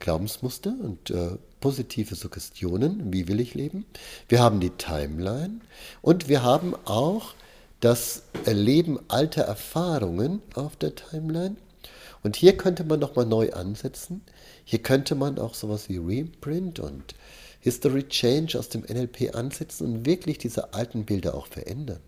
Glaubensmuster 0.00 0.74
und 0.82 1.10
äh, 1.10 1.36
positive 1.60 2.14
Suggestionen, 2.14 3.12
wie 3.12 3.28
will 3.28 3.40
ich 3.40 3.54
leben. 3.54 3.86
Wir 4.28 4.40
haben 4.40 4.58
die 4.58 4.70
Timeline 4.70 5.60
und 6.00 6.28
wir 6.28 6.42
haben 6.42 6.74
auch 6.84 7.34
das 7.80 8.24
Erleben 8.44 8.98
alter 9.08 9.42
Erfahrungen 9.42 10.42
auf 10.54 10.76
der 10.76 10.94
Timeline. 10.94 11.56
Und 12.24 12.36
hier 12.36 12.56
könnte 12.56 12.84
man 12.84 13.00
nochmal 13.00 13.26
neu 13.26 13.52
ansetzen. 13.52 14.22
Hier 14.64 14.80
könnte 14.80 15.14
man 15.14 15.38
auch 15.38 15.54
sowas 15.54 15.88
wie 15.88 15.98
Reprint 15.98 16.80
und 16.80 17.14
History 17.60 18.08
Change 18.08 18.58
aus 18.58 18.68
dem 18.68 18.82
NLP 18.82 19.34
ansetzen 19.34 19.86
und 19.86 20.06
wirklich 20.06 20.38
diese 20.38 20.74
alten 20.74 21.04
Bilder 21.04 21.34
auch 21.34 21.46
verändern. 21.46 22.00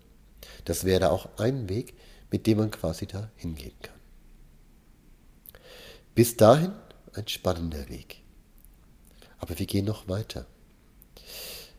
Das 0.65 0.85
wäre 0.85 1.11
auch 1.11 1.29
ein 1.39 1.69
Weg, 1.69 1.95
mit 2.31 2.47
dem 2.47 2.59
man 2.59 2.71
quasi 2.71 3.07
da 3.07 3.31
hingehen 3.37 3.75
kann. 3.83 3.95
Bis 6.15 6.37
dahin 6.37 6.73
ein 7.15 7.29
spannender 7.29 7.89
Weg. 7.89 8.23
Aber 9.39 9.59
wir 9.59 9.67
gehen 9.67 9.85
noch 9.85 10.09
weiter. 10.09 10.47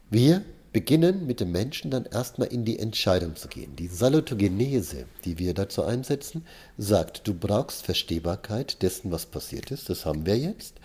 Wir 0.10 0.44
beginnen 0.76 1.26
mit 1.26 1.40
dem 1.40 1.54
Menschen 1.54 1.90
dann 1.90 2.04
erstmal 2.04 2.50
in 2.50 2.66
die 2.66 2.80
Entscheidung 2.80 3.38
zu 3.38 3.48
gehen. 3.48 3.78
Die 3.78 3.88
Salutogenese, 3.88 5.06
die 5.24 5.40
wir 5.40 5.54
dazu 5.54 5.84
einsetzen, 5.84 6.46
sagt, 6.78 7.26
du 7.28 7.34
brauchst 7.34 7.86
Verstehbarkeit 7.86 8.82
dessen, 8.82 9.10
was 9.10 9.26
passiert 9.26 9.72
ist. 9.72 9.90
Das 9.90 10.06
haben 10.06 10.26
wir 10.26 10.38
jetzt. 10.38 10.76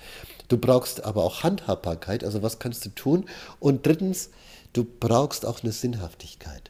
Du 0.46 0.58
brauchst 0.58 1.04
aber 1.04 1.24
auch 1.24 1.42
Handhabbarkeit, 1.42 2.22
also 2.22 2.40
was 2.40 2.60
kannst 2.60 2.84
du 2.84 2.90
tun? 2.90 3.26
Und 3.58 3.84
drittens, 3.84 4.30
du 4.72 4.84
brauchst 4.84 5.44
auch 5.44 5.64
eine 5.64 5.72
Sinnhaftigkeit. 5.72 6.69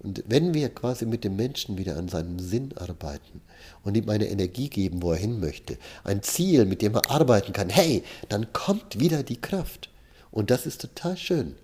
Und 0.00 0.22
wenn 0.26 0.54
wir 0.54 0.68
quasi 0.68 1.06
mit 1.06 1.24
dem 1.24 1.36
Menschen 1.36 1.76
wieder 1.76 1.96
an 1.96 2.08
seinem 2.08 2.38
Sinn 2.38 2.72
arbeiten 2.76 3.40
und 3.82 3.96
ihm 3.96 4.08
eine 4.08 4.28
Energie 4.28 4.68
geben, 4.68 5.02
wo 5.02 5.12
er 5.12 5.18
hin 5.18 5.40
möchte, 5.40 5.76
ein 6.04 6.22
Ziel, 6.22 6.64
mit 6.66 6.82
dem 6.82 6.94
er 6.94 7.10
arbeiten 7.10 7.52
kann, 7.52 7.68
hey, 7.68 8.04
dann 8.28 8.52
kommt 8.52 9.00
wieder 9.00 9.22
die 9.22 9.40
Kraft. 9.40 9.90
Und 10.30 10.50
das 10.50 10.66
ist 10.66 10.80
total 10.80 11.16
schön. 11.16 11.56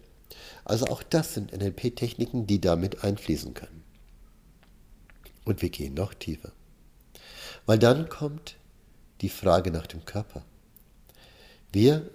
Also 0.65 0.87
auch 0.87 1.03
das 1.03 1.35
sind 1.35 1.53
NLP-Techniken, 1.53 2.47
die 2.47 2.61
damit 2.61 3.05
einfließen 3.05 3.55
können. 3.55 3.83
Und 5.45 5.63
wir 5.63 5.71
gehen 5.71 5.95
noch 5.95 6.15
tiefer. 6.15 6.53
Weil 7.67 7.79
dann 7.79 8.09
kommt 8.09 8.57
die 9.21 9.29
Frage 9.29 9.71
nach 9.71 9.87
dem 9.87 10.05
Körper. 10.05 10.43
Wir 11.73 12.09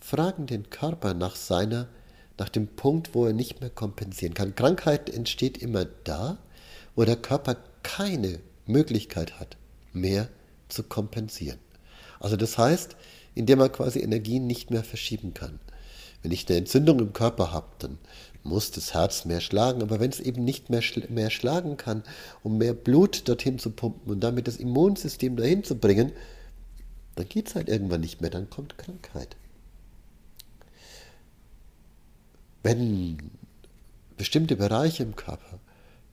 fragen 0.00 0.46
den 0.46 0.70
Körper 0.70 1.14
nach 1.14 1.36
seiner 1.36 1.88
nach 2.38 2.48
dem 2.48 2.68
Punkt, 2.68 3.14
wo 3.14 3.26
er 3.26 3.32
nicht 3.32 3.60
mehr 3.60 3.70
kompensieren 3.70 4.34
kann. 4.34 4.54
Krankheit 4.54 5.10
entsteht 5.10 5.58
immer 5.58 5.84
da, 6.04 6.38
wo 6.94 7.04
der 7.04 7.16
Körper 7.16 7.56
keine 7.82 8.38
Möglichkeit 8.66 9.38
hat, 9.40 9.56
mehr 9.92 10.28
zu 10.68 10.82
kompensieren. 10.82 11.58
Also 12.20 12.36
das 12.36 12.58
heißt, 12.58 12.96
indem 13.34 13.60
er 13.60 13.68
quasi 13.68 14.00
Energien 14.00 14.46
nicht 14.46 14.70
mehr 14.70 14.84
verschieben 14.84 15.34
kann. 15.34 15.58
Wenn 16.22 16.32
ich 16.32 16.48
eine 16.48 16.58
Entzündung 16.58 16.98
im 16.98 17.12
Körper 17.12 17.52
habe, 17.52 17.68
dann 17.78 17.98
muss 18.42 18.70
das 18.70 18.94
Herz 18.94 19.24
mehr 19.24 19.40
schlagen, 19.40 19.82
aber 19.82 20.00
wenn 20.00 20.10
es 20.10 20.20
eben 20.20 20.44
nicht 20.44 20.70
mehr, 20.70 20.82
schl 20.82 21.06
mehr 21.08 21.30
schlagen 21.30 21.76
kann, 21.76 22.02
um 22.42 22.58
mehr 22.58 22.74
Blut 22.74 23.28
dorthin 23.28 23.58
zu 23.58 23.70
pumpen 23.70 24.10
und 24.10 24.20
damit 24.20 24.48
das 24.48 24.56
Immunsystem 24.56 25.36
dahin 25.36 25.64
zu 25.64 25.76
bringen, 25.76 26.12
dann 27.14 27.28
geht 27.28 27.48
es 27.48 27.54
halt 27.54 27.68
irgendwann 27.68 28.00
nicht 28.00 28.20
mehr, 28.20 28.30
dann 28.30 28.48
kommt 28.50 28.78
Krankheit. 28.78 29.36
Wenn 32.62 33.18
bestimmte 34.16 34.56
Bereiche 34.56 35.02
im 35.02 35.16
Körper, 35.16 35.60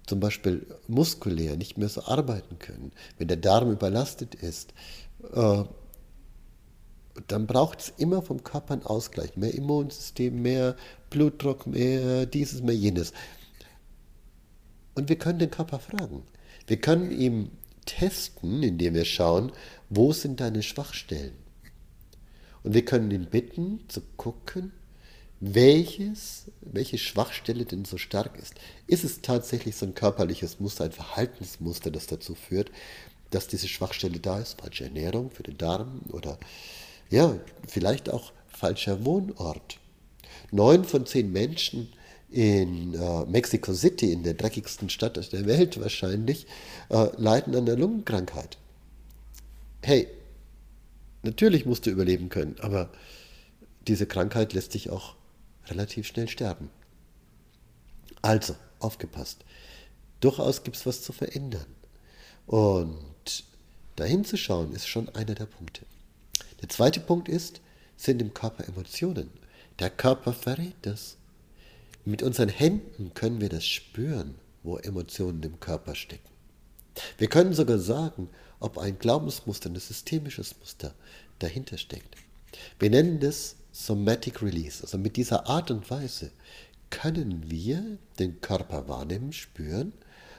zum 0.05 0.19
Beispiel 0.19 0.65
muskulär, 0.87 1.57
nicht 1.57 1.77
mehr 1.77 1.89
so 1.89 2.03
arbeiten 2.03 2.59
können, 2.59 2.91
wenn 3.17 3.27
der 3.27 3.37
Darm 3.37 3.71
überlastet 3.71 4.35
ist, 4.35 4.73
äh, 5.33 5.63
dann 7.27 7.47
braucht 7.47 7.79
es 7.79 7.93
immer 7.97 8.21
vom 8.21 8.43
Körper 8.43 8.73
einen 8.73 8.83
Ausgleich. 8.83 9.37
Mehr 9.37 9.53
Immunsystem, 9.53 10.41
mehr 10.41 10.75
Blutdruck, 11.09 11.65
mehr 11.65 12.25
dieses, 12.25 12.61
mehr 12.61 12.75
jenes. 12.75 13.13
Und 14.95 15.09
wir 15.09 15.17
können 15.17 15.39
den 15.39 15.51
Körper 15.51 15.79
fragen. 15.79 16.23
Wir 16.67 16.77
können 16.77 17.11
ihm 17.11 17.51
testen, 17.85 18.63
indem 18.63 18.95
wir 18.95 19.05
schauen, 19.05 19.51
wo 19.89 20.11
sind 20.13 20.39
deine 20.39 20.63
Schwachstellen. 20.63 21.33
Und 22.63 22.73
wir 22.73 22.83
können 22.83 23.11
ihn 23.11 23.27
bitten 23.27 23.81
zu 23.87 24.01
gucken, 24.17 24.71
welches, 25.39 26.45
welche 26.61 26.97
Schwachstelle 26.97 27.65
denn 27.65 27.85
so 27.85 27.97
stark 27.97 28.37
ist. 28.37 28.55
Ist 28.87 29.03
es 29.03 29.21
tatsächlich 29.21 29.75
so 29.75 29.85
ein 29.85 29.95
körperliches 29.95 30.59
Muster, 30.59 30.85
ein 30.85 30.91
Verhaltensmuster, 30.91 31.91
das 31.91 32.07
dazu 32.07 32.35
führt, 32.35 32.71
dass 33.31 33.47
diese 33.47 33.67
Schwachstelle 33.67 34.19
da 34.19 34.39
ist? 34.39 34.61
Falsche 34.61 34.85
Ernährung 34.85 35.31
für 35.31 35.43
den 35.43 35.57
Darm 35.57 36.01
oder 36.11 36.37
ja, 37.09 37.37
vielleicht 37.67 38.09
auch 38.09 38.31
falscher 38.47 39.05
Wohnort. 39.05 39.79
Neun 40.51 40.85
von 40.85 41.05
zehn 41.05 41.31
Menschen 41.31 41.89
in 42.31 42.93
äh, 42.93 43.25
Mexico 43.25 43.73
City, 43.73 44.11
in 44.11 44.23
der 44.23 44.33
dreckigsten 44.33 44.89
Stadt 44.89 45.31
der 45.31 45.45
Welt 45.45 45.79
wahrscheinlich, 45.79 46.47
äh, 46.89 47.09
leiden 47.17 47.55
an 47.55 47.65
der 47.65 47.77
Lungenkrankheit. 47.77 48.57
Hey, 49.81 50.07
natürlich 51.23 51.65
musst 51.65 51.85
du 51.85 51.91
überleben 51.91 52.29
können, 52.29 52.55
aber 52.59 52.89
diese 53.87 54.07
Krankheit 54.07 54.53
lässt 54.53 54.71
sich 54.71 54.89
auch 54.89 55.15
relativ 55.69 56.07
schnell 56.07 56.27
sterben. 56.27 56.69
Also, 58.21 58.55
aufgepasst. 58.79 59.45
Durchaus 60.19 60.63
gibt 60.63 60.77
es 60.77 60.85
was 60.85 61.01
zu 61.01 61.13
verändern. 61.13 61.65
Und 62.47 63.43
dahin 63.95 64.25
zu 64.25 64.37
schauen, 64.37 64.73
ist 64.73 64.87
schon 64.87 65.09
einer 65.09 65.35
der 65.35 65.45
Punkte. 65.45 65.85
Der 66.61 66.69
zweite 66.69 66.99
Punkt 66.99 67.29
ist, 67.29 67.61
sind 67.97 68.21
im 68.21 68.33
Körper 68.33 68.67
Emotionen. 68.67 69.29
Der 69.79 69.89
Körper 69.89 70.33
verrät 70.33 70.75
das. 70.81 71.17
Mit 72.05 72.21
unseren 72.23 72.49
Händen 72.49 73.13
können 73.13 73.41
wir 73.41 73.49
das 73.49 73.65
spüren, 73.65 74.35
wo 74.63 74.77
Emotionen 74.77 75.41
im 75.43 75.59
Körper 75.59 75.95
stecken. 75.95 76.29
Wir 77.17 77.27
können 77.27 77.53
sogar 77.53 77.79
sagen, 77.79 78.29
ob 78.59 78.77
ein 78.77 78.99
Glaubensmuster, 78.99 79.69
ein 79.69 79.75
systemisches 79.75 80.55
Muster 80.59 80.93
dahinter 81.39 81.77
steckt. 81.77 82.15
Wir 82.79 82.89
nennen 82.89 83.19
das 83.19 83.55
Somatic 83.75 84.41
Release. 84.41 84.81
Also 84.81 84.97
mit 84.97 85.17
dieser 85.17 85.47
Art 85.47 85.69
und 85.69 85.89
Weise 85.91 86.31
können 86.89 87.51
wir 87.51 87.97
den 88.19 88.39
Körper 88.39 88.87
wahrnehmen, 88.87 89.33
spüren 89.33 89.91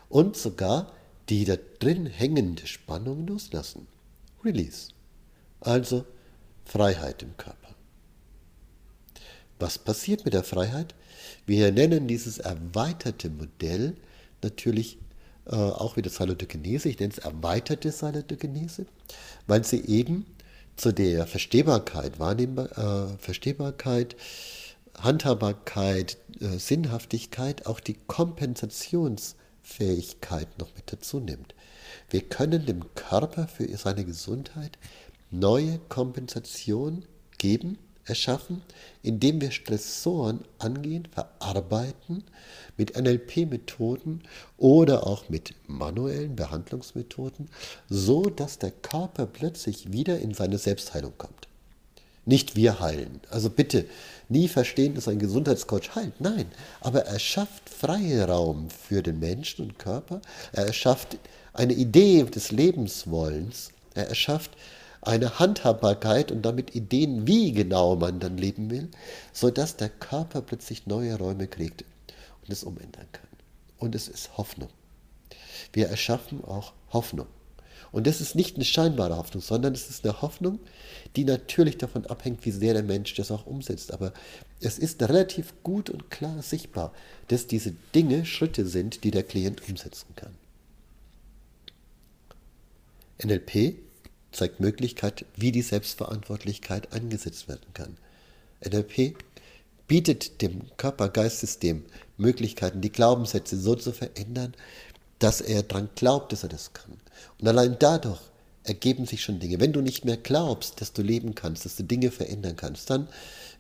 und 0.09 0.37
sogar 0.37 0.93
die 1.29 1.45
da 1.45 1.57
drin 1.79 2.07
hängende 2.07 2.67
Spannung 2.67 3.27
loslassen. 3.27 3.87
Release. 4.43 4.89
Also 5.61 6.07
Freiheit 6.65 7.23
im 7.23 7.37
Körper. 7.37 7.75
Was 9.59 9.79
passiert 9.79 10.25
mit 10.25 10.33
der 10.33 10.45
Freiheit? 10.45 10.95
Wir 11.45 11.73
nennen 11.73 12.09
dieses 12.09 12.39
erweiterte 12.39 13.29
Modell 13.29 13.97
natürlich 14.43 14.99
äh, 15.45 15.57
auch 15.57 15.97
wieder 15.97 16.11
Salutogenese. 16.11 16.89
Ich 16.89 16.99
nenne 16.99 17.13
es 17.13 17.19
erweiterte 17.19 17.93
Salutogenese, 17.93 18.87
weil 19.47 19.63
sie 19.65 19.85
eben 19.85 20.25
zu 20.77 20.93
der 20.93 21.27
Verstehbarkeit, 21.27 22.19
Wahrnehmbar, 22.19 22.79
äh, 22.79 23.17
Verstehbarkeit, 23.19 24.17
Handhabbarkeit, 24.99 26.19
äh, 26.41 26.59
Sinnhaftigkeit 26.59 27.67
auch 27.67 27.81
die 27.81 27.97
Kompensationsfähigkeit 28.07 30.59
noch 30.59 30.75
mit 30.77 30.93
dazu 30.93 31.21
nimmt. 31.21 31.55
Wir 32.11 32.21
können 32.23 32.67
dem 32.67 32.95
Körper 32.95 33.49
für 33.49 33.67
seine 33.77 34.05
Gesundheit 34.05 34.79
neue 35.31 35.79
Kompensation 35.89 37.05
geben, 37.39 37.79
erschaffen, 38.07 38.63
indem 39.03 39.41
wir 39.41 39.51
Stressoren 39.51 40.41
angehen, 40.59 41.09
verarbeiten 41.13 42.25
mit 42.77 42.97
NLP-Methoden 42.97 44.23
oder 44.57 45.07
auch 45.07 45.29
mit 45.29 45.55
manuellen 45.67 46.37
Behandlungsmethoden, 46.37 47.49
so 47.89 48.25
dass 48.25 48.59
der 48.59 48.71
Körper 48.71 49.27
plötzlich 49.27 49.93
wieder 49.93 50.19
in 50.19 50.35
seine 50.35 50.59
Selbstheilung 50.59 51.13
kommt. 51.19 51.49
Nicht 52.29 52.57
wir 52.57 52.81
heilen. 52.81 53.21
Also 53.31 53.51
bitte 53.51 53.87
nie 54.29 54.49
verstehen, 54.49 54.95
dass 54.95 55.07
ein 55.07 55.21
Gesundheitscoach 55.21 55.95
heilt. 55.95 56.21
Nein, 56.21 56.47
aber 56.81 57.07
er 57.07 57.21
schafft 57.21 57.71
Freiraum 57.71 58.69
für 58.71 59.01
den 59.01 59.21
Menschen 59.21 59.67
und 59.67 59.79
Körper. 59.79 60.21
Er 60.53 60.67
erschafft 60.67 61.19
eine 61.53 61.75
Idee 61.75 62.25
des 62.25 62.51
Lebenswollens. 62.51 63.71
Er 63.95 64.09
erschafft 64.09 64.51
eine 65.07 65.39
Handhabbarkeit 65.39 66.33
und 66.33 66.43
damit 66.43 66.75
Ideen, 66.75 67.27
wie 67.27 67.53
genau 67.53 67.97
man 67.97 68.19
dann 68.19 68.37
leben 68.37 68.71
will, 68.71 68.89
sodass 69.33 69.77
der 69.77 69.89
Körper 69.89 70.43
plötzlich 70.43 70.87
neue 70.87 71.17
Räume 71.17 71.47
kriegt 71.47 71.85
und 72.43 72.51
es 72.51 72.65
umändern 72.65 73.07
kann. 73.13 73.29
Und 73.79 73.95
es 73.95 74.09
ist 74.09 74.37
Hoffnung. 74.37 74.69
Wir 75.73 75.89
erschaffen 75.89 76.45
auch 76.45 76.73
Hoffnung. 76.93 77.27
Und 77.93 78.07
das 78.07 78.21
ist 78.21 78.35
nicht 78.35 78.57
eine 78.57 78.65
scheinbare 78.65 79.17
Hoffnung, 79.17 79.43
sondern 79.43 79.73
es 79.73 79.89
ist 79.89 80.05
eine 80.05 80.21
Hoffnung, 80.21 80.59
die 81.15 81.25
natürlich 81.25 81.79
davon 81.79 82.05
abhängt, 82.07 82.45
wie 82.45 82.51
sehr 82.51 82.75
der 82.75 82.83
Mensch 82.83 83.15
das 83.15 83.31
auch 83.31 83.47
umsetzt. 83.47 83.93
Aber 83.93 84.13
es 84.61 84.79
ist 84.79 85.03
relativ 85.03 85.55
gut 85.63 85.89
und 85.89 86.11
klar 86.11 86.43
sichtbar, 86.43 86.93
dass 87.29 87.47
diese 87.47 87.73
Dinge 87.95 88.27
Schritte 88.27 88.67
sind, 88.67 89.05
die 89.05 89.13
der 89.13 89.23
Klient 89.23 89.67
umsetzen 89.69 90.09
kann. 90.17 90.35
NLP 93.23 93.86
zeigt 94.37 94.61
Möglichkeit, 94.61 95.25
wie 95.37 95.53
die 95.53 95.63
Selbstverantwortlichkeit 95.63 96.93
eingesetzt 96.93 97.49
werden 97.49 97.73
kann. 97.75 97.97
NLP 98.65 99.17
bietet 99.87 100.43
dem 100.43 100.63
Körper-Geist-System 100.77 101.85
Möglichkeiten, 102.17 102.81
die 102.81 102.93
Glaubenssätze 102.93 103.59
so 103.59 103.75
zu 103.75 103.93
verändern, 103.93 104.55
dass 105.19 105.41
er 105.41 105.63
daran 105.63 105.89
glaubt, 105.95 106.33
dass 106.33 106.43
er 106.43 106.49
das 106.49 106.73
kann. 106.73 106.93
Und 107.41 107.49
allein 107.49 107.77
dadurch 107.79 108.21
ergeben 108.65 109.07
sich 109.07 109.23
schon 109.23 109.39
Dinge. 109.39 109.61
Wenn 109.61 109.73
du 109.73 109.81
nicht 109.81 110.05
mehr 110.05 110.17
glaubst, 110.17 110.81
dass 110.81 110.93
du 110.93 111.03
leben 111.03 111.35
kannst, 111.35 111.65
dass 111.65 111.77
du 111.77 111.85
Dinge 111.85 112.11
verändern 112.11 112.57
kannst, 112.57 112.91
dann 112.91 113.09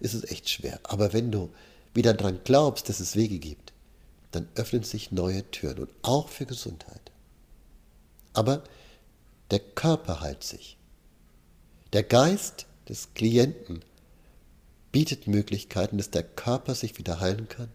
ist 0.01 0.15
es 0.15 0.25
echt 0.31 0.49
schwer. 0.51 0.81
Aber 0.83 1.13
wenn 1.13 1.31
du 1.31 1.51
wieder 1.95 2.13
daran 2.13 2.41
glaubst, 2.45 2.89
dass 2.89 3.01
es 3.01 3.17
Wege 3.17 3.39
gibt, 3.39 3.73
dann 4.33 4.49
öffnen 4.57 4.83
sich 4.83 5.13
neue 5.13 5.49
Türen 5.51 5.79
und 5.79 5.91
auch 6.03 6.29
für 6.29 6.45
Gesundheit. 6.45 7.01
Aber 8.35 8.65
der 9.51 9.61
Körper 9.61 10.21
heilt 10.21 10.43
sich. 10.43 10.77
Der 11.93 12.03
Geist 12.03 12.67
des 12.89 13.15
Klienten 13.15 13.81
bietet 14.93 15.27
Möglichkeiten, 15.27 15.99
dass 15.99 16.11
der 16.11 16.23
Körper 16.23 16.75
sich 16.75 16.99
wieder 16.99 17.21
heilen 17.21 17.49
kann. 17.49 17.69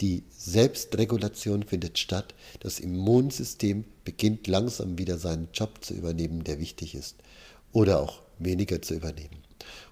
Die 0.00 0.24
Selbstregulation 0.30 1.62
findet 1.62 1.98
statt. 1.98 2.34
Das 2.60 2.80
Immunsystem 2.80 3.84
beginnt 4.04 4.46
langsam 4.46 4.98
wieder 4.98 5.18
seinen 5.18 5.48
Job 5.52 5.84
zu 5.84 5.94
übernehmen, 5.94 6.44
der 6.44 6.58
wichtig 6.58 6.94
ist. 6.94 7.16
Oder 7.72 8.00
auch 8.00 8.22
weniger 8.38 8.82
zu 8.82 8.94
übernehmen. 8.94 9.42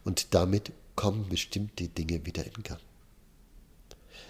Und 0.05 0.35
damit 0.35 0.73
kommen 0.97 1.29
bestimmte 1.29 1.89
Dinge 1.89 2.27
wieder 2.27 2.45
in 2.45 2.63
Gang. 2.63 2.81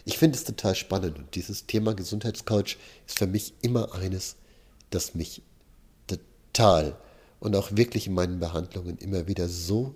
Ich 0.04 0.18
finde 0.18 0.38
es 0.38 0.44
total 0.44 0.74
spannend 0.74 1.18
und 1.18 1.34
dieses 1.34 1.66
Thema 1.66 1.94
Gesundheitscoach 1.94 2.76
ist 3.06 3.18
für 3.18 3.26
mich 3.26 3.54
immer 3.62 3.94
eines, 3.94 4.36
das 4.90 5.14
mich 5.14 5.42
total 6.52 6.96
und 7.40 7.56
auch 7.56 7.70
wirklich 7.72 8.06
in 8.06 8.14
meinen 8.14 8.40
Behandlungen 8.40 8.98
immer 8.98 9.26
wieder 9.26 9.48
so 9.48 9.94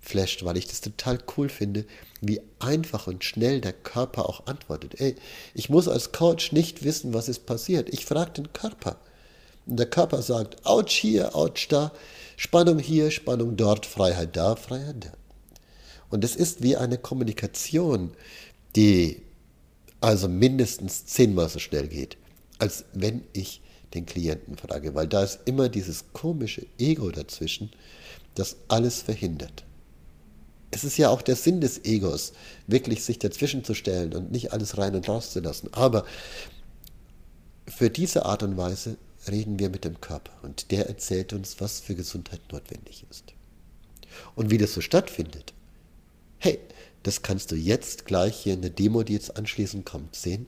flasht, 0.00 0.44
weil 0.44 0.56
ich 0.56 0.66
das 0.66 0.80
total 0.80 1.18
cool 1.36 1.48
finde, 1.48 1.84
wie 2.20 2.40
einfach 2.58 3.06
und 3.06 3.24
schnell 3.24 3.60
der 3.60 3.72
Körper 3.72 4.28
auch 4.28 4.46
antwortet. 4.46 5.00
Ey, 5.00 5.16
ich 5.54 5.68
muss 5.68 5.88
als 5.88 6.12
Coach 6.12 6.52
nicht 6.52 6.84
wissen, 6.84 7.12
was 7.12 7.28
ist 7.28 7.46
passiert. 7.46 7.88
Ich 7.92 8.06
frage 8.06 8.32
den 8.32 8.52
Körper. 8.52 8.96
Und 9.66 9.78
der 9.78 9.90
Körper 9.90 10.22
sagt, 10.22 10.64
ouch 10.64 10.90
hier, 10.90 11.34
ouch 11.34 11.66
da, 11.68 11.92
Spannung 12.36 12.78
hier, 12.78 13.10
Spannung 13.10 13.56
dort, 13.56 13.84
Freiheit 13.84 14.36
da, 14.36 14.54
Freiheit 14.54 15.06
da. 15.06 15.12
Und 16.08 16.22
es 16.22 16.36
ist 16.36 16.62
wie 16.62 16.76
eine 16.76 16.98
Kommunikation, 16.98 18.12
die 18.76 19.22
also 20.00 20.28
mindestens 20.28 21.06
zehnmal 21.06 21.48
so 21.48 21.58
schnell 21.58 21.88
geht, 21.88 22.16
als 22.58 22.84
wenn 22.92 23.24
ich 23.32 23.60
den 23.94 24.06
Klienten 24.06 24.56
frage, 24.56 24.94
weil 24.94 25.06
da 25.06 25.22
ist 25.22 25.40
immer 25.44 25.68
dieses 25.68 26.12
komische 26.12 26.66
Ego 26.78 27.10
dazwischen, 27.10 27.70
das 28.34 28.56
alles 28.68 29.02
verhindert. 29.02 29.64
Es 30.70 30.84
ist 30.84 30.98
ja 30.98 31.08
auch 31.08 31.22
der 31.22 31.36
Sinn 31.36 31.60
des 31.60 31.84
Egos, 31.84 32.32
wirklich 32.66 33.04
sich 33.04 33.18
dazwischen 33.18 33.64
zu 33.64 33.74
stellen 33.74 34.12
und 34.14 34.30
nicht 34.32 34.52
alles 34.52 34.76
rein 34.76 34.94
und 34.94 35.08
raus 35.08 35.32
zu 35.32 35.40
lassen. 35.40 35.72
Aber 35.72 36.04
für 37.66 37.88
diese 37.88 38.26
Art 38.26 38.42
und 38.42 38.56
Weise 38.56 38.96
reden 39.28 39.58
wir 39.58 39.70
mit 39.70 39.84
dem 39.84 40.00
Körper 40.00 40.32
und 40.42 40.70
der 40.70 40.88
erzählt 40.88 41.32
uns, 41.32 41.60
was 41.60 41.80
für 41.80 41.94
Gesundheit 41.94 42.40
notwendig 42.52 43.04
ist. 43.10 43.32
Und 44.34 44.50
wie 44.50 44.58
das 44.58 44.74
so 44.74 44.80
stattfindet, 44.80 45.52
hey, 46.38 46.58
das 47.02 47.22
kannst 47.22 47.50
du 47.52 47.56
jetzt 47.56 48.04
gleich 48.04 48.36
hier 48.36 48.54
in 48.54 48.62
der 48.62 48.70
Demo, 48.70 49.02
die 49.02 49.14
jetzt 49.14 49.36
anschließend 49.36 49.86
kommt, 49.86 50.14
sehen. 50.16 50.46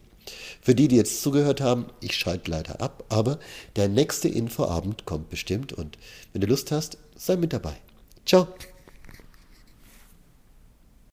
Für 0.60 0.74
die, 0.74 0.88
die 0.88 0.96
jetzt 0.96 1.22
zugehört 1.22 1.60
haben, 1.60 1.86
ich 2.00 2.16
schalte 2.16 2.50
leider 2.50 2.80
ab, 2.80 3.04
aber 3.08 3.38
der 3.76 3.88
nächste 3.88 4.28
Infoabend 4.28 5.04
kommt 5.04 5.30
bestimmt 5.30 5.72
und 5.72 5.98
wenn 6.32 6.40
du 6.40 6.46
Lust 6.46 6.72
hast, 6.72 6.98
sei 7.16 7.36
mit 7.36 7.52
dabei. 7.52 7.76
Ciao. 8.24 8.48